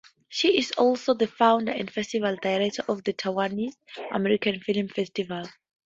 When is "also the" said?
0.79-1.27